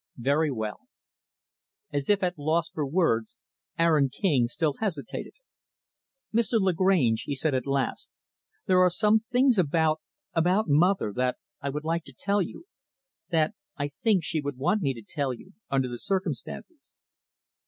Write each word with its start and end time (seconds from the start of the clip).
"Very 0.17 0.49
well." 0.49 0.79
As 1.93 2.09
if 2.09 2.23
at 2.23 2.39
loss 2.39 2.71
for 2.71 2.87
words, 2.87 3.35
Aaron 3.77 4.09
King 4.09 4.47
still 4.47 4.73
hesitated. 4.79 5.33
"Mr. 6.33 6.59
Lagrange," 6.59 7.21
he 7.27 7.35
said, 7.35 7.53
at 7.53 7.67
last, 7.67 8.11
"there 8.65 8.79
are 8.79 8.89
some 8.89 9.19
things 9.31 9.59
about 9.59 10.01
about 10.33 10.67
mother 10.67 11.13
that 11.13 11.37
I 11.61 11.69
would 11.69 11.83
like 11.85 12.03
to 12.05 12.15
tell 12.17 12.41
you 12.41 12.65
that 13.29 13.53
I 13.77 13.89
think 13.89 14.23
she 14.23 14.41
would 14.41 14.57
want 14.57 14.81
me 14.81 14.95
to 14.95 15.03
tell 15.07 15.35
you, 15.35 15.53
under 15.69 15.87
the 15.87 15.99
circumstances." 15.99 17.03